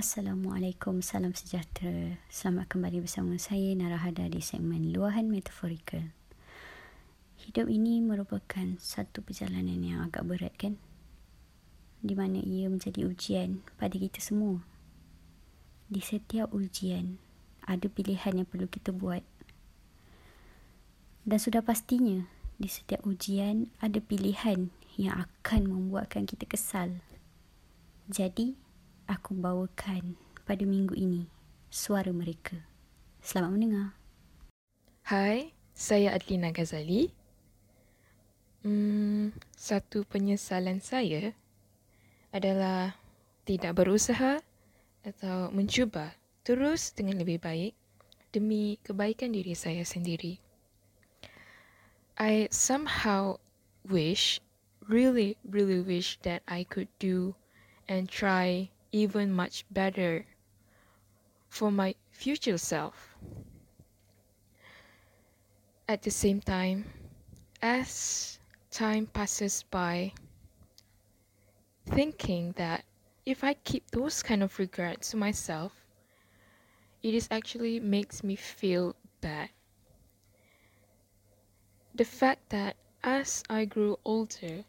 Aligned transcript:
Assalamualaikum, 0.00 1.04
salam 1.04 1.36
sejahtera. 1.36 2.16
Selamat 2.32 2.72
kembali 2.72 3.04
bersama 3.04 3.36
saya 3.36 3.76
Narahada 3.76 4.32
di 4.32 4.40
segmen 4.40 4.96
Luahan 4.96 5.28
Metaforikal. 5.28 6.08
Hidup 7.36 7.68
ini 7.68 8.00
merupakan 8.00 8.80
satu 8.80 9.20
perjalanan 9.20 9.76
yang 9.76 10.00
agak 10.00 10.24
berat 10.24 10.56
kan? 10.56 10.80
Di 12.00 12.16
mana 12.16 12.40
ia 12.40 12.72
menjadi 12.72 13.04
ujian 13.04 13.60
pada 13.76 13.92
kita 13.92 14.24
semua. 14.24 14.64
Di 15.92 16.00
setiap 16.00 16.48
ujian, 16.56 17.20
ada 17.68 17.84
pilihan 17.92 18.40
yang 18.40 18.48
perlu 18.48 18.72
kita 18.72 18.96
buat. 18.96 19.20
Dan 21.28 21.36
sudah 21.36 21.60
pastinya, 21.60 22.24
di 22.56 22.72
setiap 22.72 23.04
ujian 23.04 23.68
ada 23.84 24.00
pilihan 24.00 24.72
yang 24.96 25.28
akan 25.28 25.68
membuatkan 25.68 26.24
kita 26.24 26.48
kesal. 26.48 27.04
Jadi, 28.08 28.69
aku 29.10 29.34
bawakan 29.34 30.14
pada 30.46 30.62
minggu 30.62 30.94
ini 30.94 31.26
suara 31.66 32.14
mereka. 32.14 32.54
Selamat 33.18 33.50
mendengar. 33.58 33.88
Hai, 35.02 35.50
saya 35.74 36.14
Adlina 36.14 36.54
Ghazali. 36.54 37.10
Hmm, 38.62 39.34
satu 39.58 40.06
penyesalan 40.06 40.78
saya 40.78 41.34
adalah 42.30 42.94
tidak 43.42 43.82
berusaha 43.82 44.38
atau 45.02 45.50
mencuba 45.50 46.14
terus 46.46 46.94
dengan 46.94 47.18
lebih 47.18 47.42
baik 47.42 47.74
demi 48.30 48.78
kebaikan 48.86 49.34
diri 49.34 49.58
saya 49.58 49.82
sendiri. 49.82 50.38
I 52.14 52.46
somehow 52.54 53.42
wish, 53.82 54.38
really, 54.86 55.34
really 55.42 55.82
wish 55.82 56.14
that 56.22 56.46
I 56.46 56.62
could 56.62 56.92
do 57.02 57.34
and 57.90 58.06
try 58.06 58.70
even 58.92 59.32
much 59.32 59.64
better 59.70 60.26
for 61.48 61.70
my 61.70 61.94
future 62.10 62.58
self. 62.58 63.16
At 65.88 66.02
the 66.02 66.10
same 66.10 66.40
time, 66.40 66.86
as 67.60 68.38
time 68.70 69.06
passes 69.06 69.64
by, 69.64 70.12
thinking 71.86 72.52
that 72.52 72.84
if 73.26 73.44
I 73.44 73.54
keep 73.54 73.90
those 73.90 74.22
kind 74.22 74.42
of 74.42 74.58
regrets 74.58 75.10
to 75.10 75.16
myself, 75.16 75.72
it 77.02 77.14
is 77.14 77.28
actually 77.30 77.80
makes 77.80 78.22
me 78.24 78.36
feel 78.36 78.96
bad. 79.20 79.50
The 81.94 82.04
fact 82.04 82.48
that 82.50 82.76
as 83.02 83.42
I 83.50 83.64
grew 83.66 83.98
older, 84.04 84.64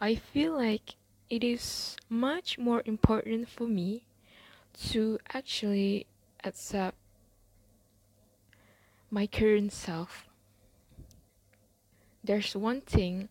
I 0.00 0.16
feel 0.16 0.54
like 0.54 0.96
it 1.30 1.44
is 1.44 1.96
much 2.08 2.58
more 2.58 2.82
important 2.84 3.48
for 3.48 3.66
me 3.66 4.06
to 4.90 5.18
actually 5.32 6.06
accept 6.44 6.96
my 9.10 9.26
current 9.26 9.72
self. 9.72 10.26
There's 12.22 12.54
one 12.54 12.80
thing 12.80 13.28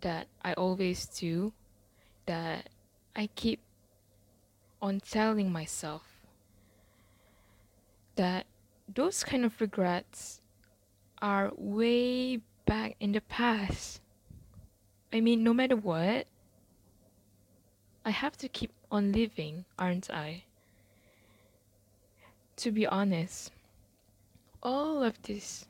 that 0.00 0.26
I 0.42 0.54
always 0.54 1.06
do 1.06 1.52
that 2.26 2.68
I 3.14 3.28
keep 3.34 3.60
on 4.82 5.00
telling 5.00 5.52
myself 5.52 6.02
that 8.16 8.46
those 8.92 9.22
kind 9.24 9.44
of 9.44 9.60
regrets 9.60 10.40
are 11.22 11.52
way 11.56 12.40
back 12.66 12.96
in 13.00 13.12
the 13.12 13.20
past. 13.20 14.00
I 15.12 15.20
mean, 15.20 15.42
no 15.42 15.52
matter 15.52 15.76
what, 15.76 16.26
I 18.04 18.10
have 18.10 18.36
to 18.38 18.48
keep 18.48 18.72
on 18.90 19.12
living, 19.12 19.66
aren't 19.78 20.10
I? 20.10 20.44
To 22.56 22.70
be 22.70 22.86
honest, 22.86 23.52
all 24.62 25.02
of 25.02 25.20
this 25.22 25.66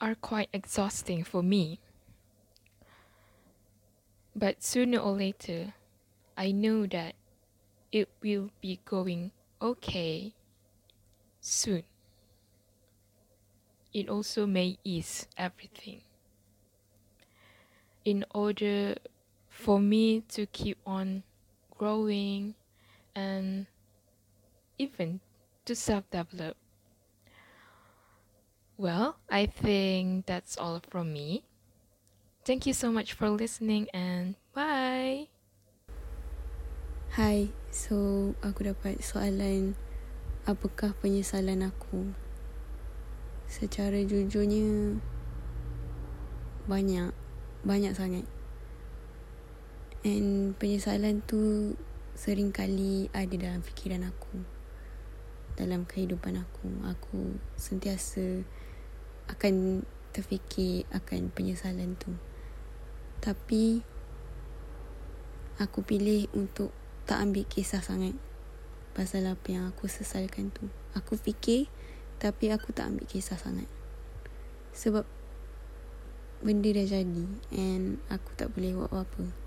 are 0.00 0.14
quite 0.14 0.48
exhausting 0.52 1.22
for 1.22 1.42
me. 1.42 1.78
But 4.34 4.62
sooner 4.62 4.98
or 4.98 5.12
later, 5.12 5.74
I 6.36 6.50
know 6.50 6.86
that 6.86 7.14
it 7.92 8.08
will 8.22 8.50
be 8.60 8.80
going 8.84 9.32
okay 9.60 10.32
soon. 11.40 11.84
It 13.92 14.08
also 14.08 14.46
may 14.46 14.78
ease 14.82 15.28
everything. 15.36 16.00
In 18.04 18.24
order 18.34 18.96
for 19.52 19.78
me 19.78 20.24
to 20.32 20.48
keep 20.48 20.80
on 20.88 21.22
growing 21.76 22.56
and 23.14 23.66
even 24.78 25.20
to 25.68 25.76
self 25.76 26.08
develop. 26.10 26.56
Well, 28.80 29.20
I 29.30 29.46
think 29.46 30.26
that's 30.26 30.56
all 30.56 30.80
from 30.88 31.12
me. 31.12 31.44
Thank 32.44 32.66
you 32.66 32.72
so 32.72 32.90
much 32.90 33.12
for 33.12 33.28
listening 33.30 33.86
and 33.94 34.34
bye. 34.56 35.28
Hai, 37.12 37.52
so 37.68 38.32
aku 38.40 38.72
dapat 38.72 39.04
soalan 39.04 39.76
apakah 40.48 40.96
penyesalan 40.98 41.68
aku? 41.68 42.10
Secara 43.46 44.00
jujurnya 44.00 44.96
banyak, 46.64 47.12
banyak 47.62 47.92
sangat. 47.92 48.24
And 50.02 50.58
penyesalan 50.58 51.22
tu 51.22 51.74
sering 52.18 52.50
kali 52.50 53.06
ada 53.14 53.30
dalam 53.38 53.62
fikiran 53.62 54.02
aku. 54.02 54.42
Dalam 55.54 55.86
kehidupan 55.86 56.42
aku. 56.42 56.66
Aku 56.90 57.38
sentiasa 57.54 58.42
akan 59.30 59.86
terfikir 60.10 60.84
akan 60.90 61.30
penyesalan 61.30 61.94
tu. 61.96 62.10
Tapi 63.22 63.86
aku 65.62 65.86
pilih 65.86 66.26
untuk 66.34 66.74
tak 67.06 67.22
ambil 67.22 67.46
kisah 67.46 67.78
sangat 67.78 68.18
pasal 68.92 69.24
apa 69.24 69.46
yang 69.48 69.64
aku 69.70 69.88
sesalkan 69.88 70.52
tu. 70.52 70.68
Aku 70.92 71.16
fikir 71.16 71.70
tapi 72.20 72.52
aku 72.52 72.74
tak 72.76 72.92
ambil 72.92 73.08
kisah 73.08 73.40
sangat. 73.40 73.66
Sebab 74.76 75.06
benda 76.42 76.68
dah 76.74 76.86
jadi 76.86 77.26
and 77.54 78.02
aku 78.10 78.34
tak 78.36 78.52
boleh 78.52 78.76
buat 78.76 78.90
apa-apa. 78.92 79.41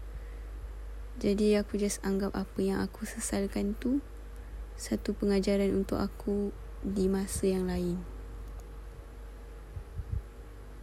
Jadi 1.15 1.55
aku 1.55 1.79
just 1.79 2.03
anggap 2.03 2.35
apa 2.35 2.59
yang 2.59 2.83
aku 2.83 3.07
sesalkan 3.07 3.71
tu 3.79 4.03
satu 4.75 5.15
pengajaran 5.15 5.71
untuk 5.71 6.03
aku 6.03 6.51
di 6.83 7.07
masa 7.07 7.47
yang 7.47 7.71
lain. 7.71 8.03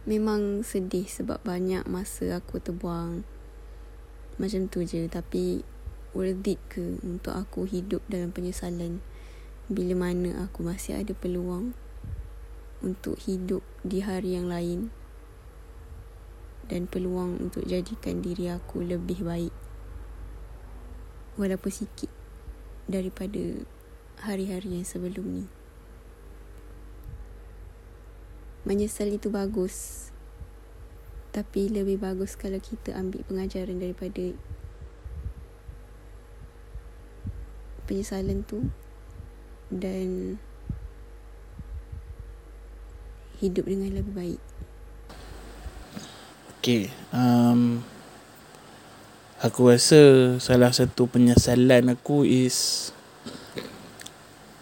Memang 0.09 0.65
sedih 0.65 1.05
sebab 1.05 1.39
banyak 1.45 1.85
masa 1.85 2.41
aku 2.41 2.57
terbuang 2.57 3.23
macam 4.41 4.65
tu 4.65 4.81
je 4.81 5.05
tapi 5.05 5.61
worth 6.17 6.41
it 6.49 6.57
ke 6.65 6.97
untuk 7.05 7.37
aku 7.37 7.69
hidup 7.69 8.01
dalam 8.09 8.33
penyesalan 8.33 8.97
bila 9.69 9.93
mana 9.93 10.49
aku 10.49 10.65
masih 10.65 10.97
ada 10.97 11.13
peluang 11.13 11.77
untuk 12.81 13.15
hidup 13.23 13.61
di 13.85 14.01
hari 14.01 14.35
yang 14.35 14.49
lain 14.49 14.89
dan 16.67 16.89
peluang 16.89 17.37
untuk 17.39 17.63
jadikan 17.69 18.19
diri 18.19 18.49
aku 18.49 18.81
lebih 18.81 19.21
baik 19.21 19.62
walaupun 21.35 21.71
sikit 21.73 22.11
daripada 22.85 23.63
hari-hari 24.23 24.79
yang 24.79 24.87
sebelum 24.87 25.25
ni. 25.25 25.45
Menyesal 28.63 29.11
itu 29.11 29.27
bagus. 29.27 30.07
Tapi 31.33 31.67
lebih 31.67 31.97
bagus 31.97 32.37
kalau 32.37 32.61
kita 32.61 32.93
ambil 32.93 33.25
pengajaran 33.25 33.81
daripada 33.81 34.37
penyesalan 37.89 38.45
tu 38.45 38.69
dan 39.73 40.37
hidup 43.41 43.65
dengan 43.67 43.97
lebih 43.97 44.13
baik. 44.13 44.41
Okay. 46.63 46.87
Um, 47.11 47.83
Aku 49.43 49.67
rasa 49.67 49.99
salah 50.39 50.71
satu 50.71 51.03
penyesalan 51.03 51.91
aku 51.91 52.23
is 52.23 52.89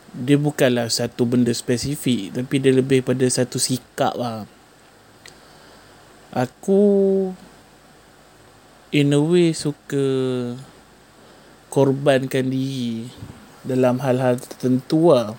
dia 0.09 0.41
bukanlah 0.41 0.89
satu 0.89 1.29
benda 1.29 1.53
spesifik 1.53 2.33
tapi 2.33 2.57
dia 2.57 2.73
lebih 2.73 3.05
pada 3.05 3.21
satu 3.29 3.61
sikap 3.61 4.17
lah. 4.17 4.49
Aku 6.33 6.81
in 8.89 9.13
a 9.13 9.21
way 9.21 9.53
suka 9.53 10.01
korbankan 11.69 12.49
diri 12.49 13.05
dalam 13.61 14.01
hal-hal 14.01 14.41
tertentu 14.41 15.13
lah. 15.13 15.37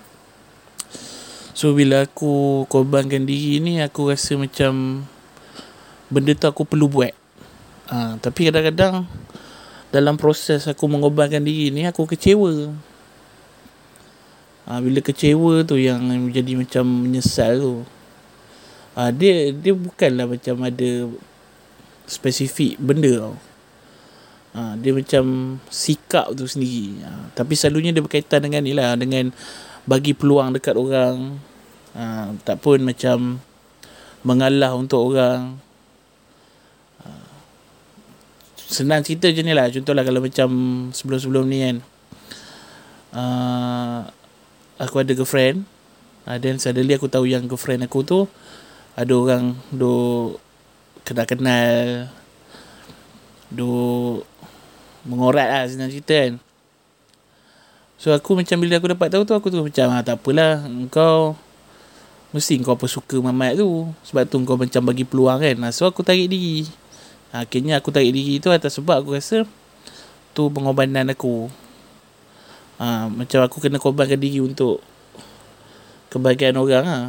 So 1.51 1.75
bila 1.75 2.07
aku 2.07 2.63
korbankan 2.71 3.27
diri 3.27 3.59
ni 3.59 3.83
aku 3.83 4.07
rasa 4.07 4.39
macam 4.39 5.03
benda 6.07 6.31
tu 6.31 6.47
aku 6.47 6.63
perlu 6.63 6.87
buat. 6.87 7.11
Ha, 7.91 8.15
tapi 8.23 8.47
kadang-kadang 8.47 9.22
dalam 9.93 10.17
proses 10.17 10.65
aku 10.65 10.89
mengorbankan 10.89 11.45
diri 11.45 11.69
ni 11.69 11.85
aku 11.85 12.09
kecewa 12.09 12.73
Ha, 14.63 14.79
bila 14.79 15.03
kecewa 15.03 15.67
tu 15.67 15.75
yang 15.75 15.99
menjadi 16.07 16.55
macam 16.55 16.87
menyesal 16.87 17.59
tu. 17.59 17.75
Ha, 18.95 19.11
dia 19.11 19.51
dia 19.51 19.75
bukanlah 19.75 20.23
macam 20.23 20.55
ada 20.63 21.11
spesifik 22.07 22.79
benda 22.79 23.27
tau. 23.27 23.35
Ha, 24.55 24.79
dia 24.79 24.95
macam 24.95 25.57
sikap 25.67 26.31
tu 26.31 26.47
sendiri. 26.47 27.03
Ha, 27.03 27.35
tapi 27.35 27.59
selalunya 27.59 27.91
dia 27.91 27.99
berkaitan 27.99 28.39
dengan 28.39 28.63
ni 28.63 28.71
lah. 28.71 28.95
Dengan 28.95 29.35
bagi 29.83 30.15
peluang 30.15 30.55
dekat 30.55 30.79
orang. 30.79 31.35
Ha, 31.99 32.31
tak 32.47 32.63
pun 32.63 32.79
macam 32.87 33.43
mengalah 34.23 34.79
untuk 34.79 35.11
orang. 35.11 35.59
Ha, 37.03 37.07
senang 38.73 39.05
cerita 39.05 39.29
je 39.29 39.45
ni 39.45 39.53
lah. 39.53 39.69
Contohlah 39.69 40.01
kalau 40.01 40.25
macam 40.25 40.49
sebelum-sebelum 40.89 41.45
ni 41.45 41.57
kan. 41.61 41.77
Uh, 43.13 44.09
aku 44.81 45.05
ada 45.05 45.13
girlfriend 45.13 45.63
uh, 46.25 46.37
then 46.39 46.57
suddenly 46.57 46.95
aku 46.95 47.07
tahu 47.07 47.29
yang 47.29 47.45
girlfriend 47.45 47.85
aku 47.85 48.01
tu 48.01 48.25
ada 48.93 49.13
orang 49.13 49.57
do 49.73 50.33
kenal-kenal 51.05 52.07
do 53.53 53.69
mengorat 55.03 55.47
lah 55.49 55.63
senang 55.67 55.91
cerita 55.91 56.15
kan 56.15 56.33
so 57.99 58.11
aku 58.11 58.39
macam 58.39 58.57
bila 58.59 58.79
aku 58.79 58.89
dapat 58.91 59.07
tahu 59.13 59.23
tu 59.27 59.33
aku 59.35 59.47
tu 59.51 59.61
macam 59.61 59.87
ah, 59.93 60.01
tak 60.03 60.19
apalah 60.19 60.65
kau 60.89 61.37
mesti 62.33 62.57
kau 62.65 62.73
apa 62.73 62.89
suka 62.89 63.21
mamat 63.21 63.61
tu 63.61 63.87
sebab 64.09 64.25
tu 64.25 64.41
kau 64.41 64.57
macam 64.57 64.81
bagi 64.89 65.05
peluang 65.05 65.37
kan 65.37 65.55
so 65.69 65.85
aku 65.85 66.01
tarik 66.01 66.27
diri 66.31 66.65
akhirnya 67.33 67.81
aku 67.81 67.89
tarik 67.89 68.13
diri 68.13 68.37
tu 68.37 68.53
atas 68.53 68.77
sebab 68.77 69.01
aku 69.01 69.17
rasa 69.17 69.49
tu 70.37 70.53
pengorbanan 70.53 71.09
aku. 71.09 71.49
Ha, 72.77 73.09
macam 73.09 73.39
aku 73.45 73.57
kena 73.57 73.81
korbankan 73.81 74.21
diri 74.21 74.37
untuk 74.41 74.81
kebahagiaan 76.13 76.61
orang 76.61 76.85
ha. 76.85 76.99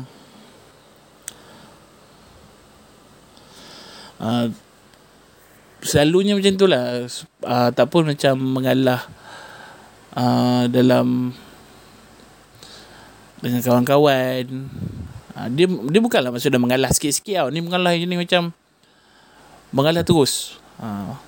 Ha, 4.24 4.48
selalunya 5.84 6.32
macam 6.32 6.56
tu 6.56 6.64
lah. 6.64 7.04
Uh, 7.44 7.68
tak 7.76 7.86
pun 7.92 8.08
macam 8.08 8.40
mengalah 8.40 9.04
uh, 10.16 10.64
dalam 10.72 11.36
dengan 13.44 13.60
kawan-kawan. 13.60 14.44
Uh, 15.36 15.48
dia 15.52 15.68
dia 15.68 16.00
bukanlah 16.00 16.32
maksudnya 16.32 16.56
mengalah 16.56 16.88
sikit-sikit 16.88 17.44
tau. 17.44 17.48
Ni 17.52 17.60
mengalah 17.60 17.92
ni 17.92 18.16
macam 18.16 18.56
mengalah 19.74 20.06
terus 20.06 20.62
uh, 20.78 21.18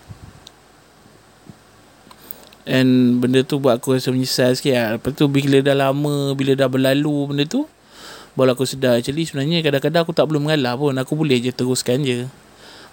And 2.67 3.23
benda 3.23 3.47
tu 3.47 3.63
buat 3.63 3.79
aku 3.79 3.95
rasa 3.95 4.11
menyesal 4.11 4.59
sikit 4.59 4.75
lah. 4.75 4.89
Lepas 4.99 5.15
tu 5.15 5.31
bila 5.31 5.63
dah 5.63 5.79
lama, 5.79 6.35
bila 6.35 6.59
dah 6.59 6.67
berlalu 6.67 7.31
benda 7.31 7.47
tu, 7.47 7.63
baru 8.35 8.59
aku 8.59 8.67
sedar 8.67 8.99
actually 8.99 9.23
sebenarnya 9.23 9.63
kadang-kadang 9.63 10.03
aku 10.03 10.11
tak 10.11 10.27
perlu 10.27 10.43
mengalah 10.43 10.75
pun. 10.75 10.91
Aku 10.99 11.15
boleh 11.15 11.39
je 11.39 11.55
teruskan 11.55 12.03
je. 12.03 12.27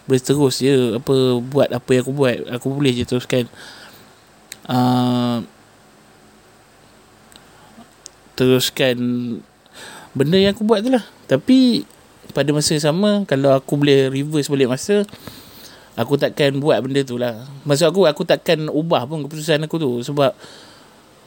Boleh 0.06 0.22
terus 0.22 0.62
je 0.62 1.02
apa 1.02 1.42
buat 1.42 1.74
apa 1.74 1.90
yang 1.90 2.06
aku 2.06 2.14
buat. 2.14 2.38
Aku 2.54 2.68
boleh 2.70 2.94
je 2.94 3.02
teruskan. 3.02 3.50
Uh, 4.70 5.42
teruskan 8.38 8.96
benda 10.14 10.38
yang 10.38 10.54
aku 10.54 10.70
buat 10.70 10.86
tu 10.86 10.94
lah. 10.94 11.02
Tapi 11.26 11.90
pada 12.30 12.54
masa 12.54 12.78
yang 12.78 12.86
sama, 12.94 13.26
kalau 13.26 13.58
aku 13.58 13.74
boleh 13.74 14.14
reverse 14.14 14.54
balik 14.54 14.70
masa, 14.70 15.02
aku 15.94 16.18
takkan 16.18 16.58
buat 16.58 16.82
benda 16.82 17.02
tu 17.06 17.18
lah. 17.18 17.46
Maksud 17.66 17.90
aku, 17.90 18.06
aku 18.10 18.24
takkan 18.26 18.70
ubah 18.70 19.06
pun 19.06 19.26
keputusan 19.26 19.64
aku 19.66 19.78
tu. 19.78 19.92
Sebab 20.02 20.34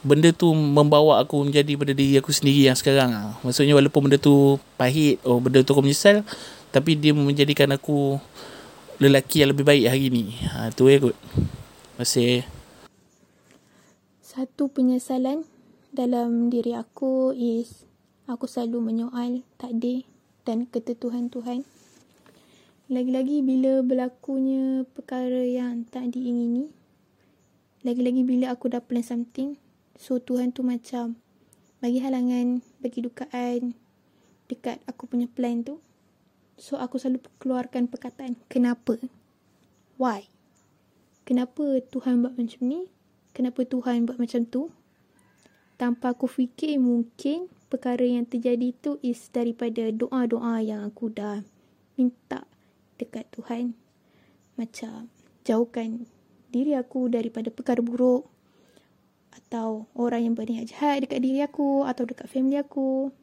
benda 0.05 0.29
tu 0.31 0.53
membawa 0.53 1.19
aku 1.19 1.43
menjadi 1.43 1.73
pada 1.75 1.93
diri 1.95 2.15
aku 2.19 2.31
sendiri 2.31 2.69
yang 2.69 2.77
sekarang 2.77 3.09
lah. 3.11 3.35
Maksudnya 3.43 3.75
walaupun 3.75 4.07
benda 4.07 4.19
tu 4.19 4.61
pahit, 4.79 5.19
oh 5.27 5.39
benda 5.41 5.63
tu 5.63 5.71
aku 5.75 5.83
menyesal, 5.83 6.23
tapi 6.69 6.95
dia 6.95 7.11
menjadikan 7.15 7.71
aku 7.73 8.19
lelaki 8.97 9.45
yang 9.45 9.53
lebih 9.53 9.65
baik 9.65 9.85
hari 9.89 10.07
ni. 10.09 10.35
Ha, 10.51 10.73
tu 10.73 10.89
ya 10.89 10.97
kot. 11.01 11.17
Masih. 11.97 12.45
Satu 14.21 14.69
penyesalan 14.69 15.49
dalam 15.89 16.53
diri 16.53 16.77
aku 16.77 17.33
is 17.33 17.89
aku 18.29 18.45
selalu 18.45 18.93
menyoal 18.93 19.41
takdir 19.57 20.05
dan 20.45 20.69
ketentuan 20.69 21.33
Tuhan. 21.33 21.65
Lagi-lagi 22.87 23.43
bila 23.43 23.83
berlakunya 23.83 24.87
perkara 24.87 25.43
yang 25.43 25.83
tak 25.91 26.15
diingini. 26.15 26.71
Lagi-lagi 27.83 28.23
bila 28.23 28.55
aku 28.55 28.71
dah 28.71 28.79
plan 28.79 29.03
something. 29.03 29.59
So 29.99 30.23
Tuhan 30.23 30.55
tu 30.55 30.63
macam 30.63 31.19
bagi 31.83 31.99
halangan, 31.99 32.63
bagi 32.79 33.03
dukaan 33.03 33.75
dekat 34.47 34.79
aku 34.87 35.03
punya 35.03 35.27
plan 35.27 35.67
tu. 35.67 35.83
So 36.55 36.79
aku 36.79 36.95
selalu 36.95 37.27
keluarkan 37.43 37.91
perkataan 37.91 38.39
kenapa? 38.47 38.95
Why? 39.99 40.31
Kenapa 41.27 41.83
Tuhan 41.91 42.23
buat 42.23 42.39
macam 42.39 42.61
ni? 42.71 42.87
Kenapa 43.35 43.67
Tuhan 43.67 44.07
buat 44.07 44.15
macam 44.15 44.47
tu? 44.47 44.71
Tanpa 45.75 46.15
aku 46.15 46.23
fikir 46.23 46.79
mungkin 46.79 47.51
perkara 47.67 48.07
yang 48.07 48.23
terjadi 48.23 48.71
tu 48.79 48.95
is 49.03 49.27
daripada 49.27 49.91
doa-doa 49.91 50.63
yang 50.63 50.87
aku 50.87 51.11
dah 51.11 51.43
minta 51.99 52.47
dekat 52.97 53.29
Tuhan. 53.31 53.77
Macam 54.57 55.07
jauhkan 55.45 56.09
diri 56.51 56.73
aku 56.73 57.07
daripada 57.07 57.53
perkara 57.53 57.79
buruk 57.79 58.27
atau 59.31 59.87
orang 59.95 60.27
yang 60.27 60.35
berniat 60.35 60.73
jahat 60.73 61.05
dekat 61.05 61.23
diri 61.23 61.39
aku 61.45 61.85
atau 61.85 62.03
dekat 62.03 62.27
family 62.27 62.59
aku. 62.59 63.13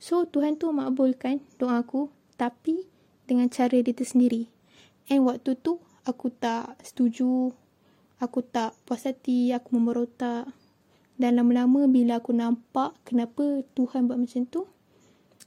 So 0.00 0.26
Tuhan 0.26 0.58
tu 0.58 0.72
makbulkan 0.74 1.44
doa 1.60 1.84
aku 1.84 2.10
tapi 2.34 2.88
dengan 3.28 3.46
cara 3.52 3.78
dia 3.78 3.94
tersendiri. 3.94 4.50
And 5.12 5.28
waktu 5.28 5.54
tu 5.60 5.78
aku 6.08 6.32
tak 6.32 6.80
setuju, 6.80 7.52
aku 8.20 8.40
tak 8.40 8.72
puas 8.88 9.04
hati, 9.04 9.52
aku 9.52 9.76
memerotak. 9.76 10.48
Dan 11.14 11.38
lama-lama 11.38 11.86
bila 11.86 12.18
aku 12.18 12.34
nampak 12.34 12.98
kenapa 13.06 13.62
Tuhan 13.78 14.10
buat 14.10 14.18
macam 14.18 14.42
tu, 14.50 14.66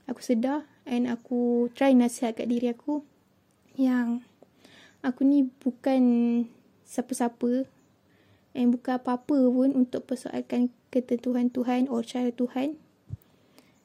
aku 0.07 0.23
sedar 0.23 0.63
and 0.87 1.11
aku 1.11 1.67
try 1.75 1.91
nasihat 1.91 2.39
kat 2.39 2.47
diri 2.47 2.71
aku 2.71 3.03
yang 3.77 4.25
aku 5.05 5.23
ni 5.23 5.47
bukan 5.61 6.01
siapa-siapa 6.83 7.69
and 8.57 8.73
bukan 8.73 8.97
apa-apa 8.97 9.37
pun 9.53 9.69
untuk 9.77 10.09
persoalkan 10.09 10.73
ketentuan 10.89 11.53
Tuhan 11.53 11.85
atau 11.85 12.01
cara 12.01 12.33
Tuhan. 12.33 12.75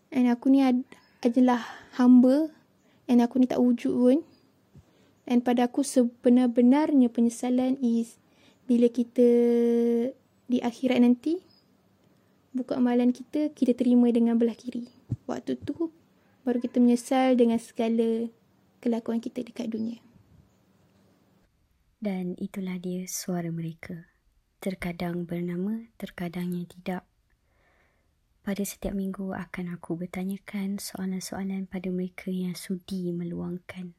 And 0.08 0.32
aku 0.32 0.48
ni 0.48 0.64
ad- 0.64 0.88
adalah 1.20 1.60
hamba 2.00 2.48
and 3.06 3.20
aku 3.20 3.38
ni 3.38 3.46
tak 3.46 3.60
wujud 3.60 3.92
pun. 3.92 4.18
And 5.28 5.44
pada 5.44 5.70
aku 5.70 5.84
sebenar-benarnya 5.86 7.12
penyesalan 7.12 7.78
is 7.78 8.18
bila 8.66 8.88
kita 8.90 9.28
di 10.48 10.58
akhirat 10.58 10.98
nanti 10.98 11.38
buka 12.52 12.76
amalan 12.76 13.12
kita, 13.12 13.52
kita 13.52 13.72
terima 13.72 14.08
dengan 14.12 14.36
belah 14.36 14.56
kiri. 14.56 14.88
Waktu 15.28 15.60
tu 15.60 15.92
baru 16.42 16.58
kita 16.58 16.82
menyesal 16.82 17.38
dengan 17.38 17.56
segala 17.60 18.28
kelakuan 18.82 19.22
kita 19.22 19.46
dekat 19.46 19.70
dunia. 19.70 20.02
Dan 22.02 22.34
itulah 22.34 22.82
dia 22.82 23.06
suara 23.06 23.46
mereka. 23.54 24.10
Terkadang 24.58 25.22
bernama, 25.22 25.86
terkadangnya 25.94 26.66
tidak. 26.66 27.02
Pada 28.42 28.66
setiap 28.66 28.90
minggu 28.98 29.38
akan 29.38 29.78
aku 29.78 29.94
bertanyakan 29.94 30.82
soalan-soalan 30.82 31.70
pada 31.70 31.94
mereka 31.94 32.34
yang 32.34 32.58
sudi 32.58 33.14
meluangkan. 33.14 33.94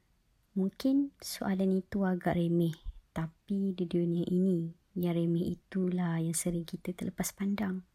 Mungkin 0.52 1.16
soalan 1.16 1.80
itu 1.80 2.04
agak 2.04 2.36
remeh, 2.36 2.76
tapi 3.16 3.72
di 3.72 3.88
dunia 3.88 4.28
ini, 4.28 4.68
yang 5.00 5.16
remeh 5.16 5.56
itulah 5.56 6.20
yang 6.20 6.36
sering 6.36 6.68
kita 6.68 6.92
terlepas 6.92 7.32
pandang. 7.32 7.88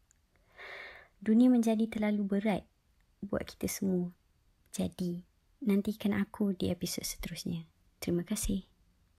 Dunia 1.22 1.54
menjadi 1.54 1.86
terlalu 1.86 2.26
berat 2.26 2.66
buat 3.22 3.46
kita 3.46 3.70
semua. 3.70 4.10
Jadi, 4.74 5.29
nantikan 5.60 6.16
aku 6.16 6.56
di 6.56 6.72
episod 6.72 7.04
seterusnya. 7.04 7.68
Terima 8.00 8.24
kasih. 8.24 8.69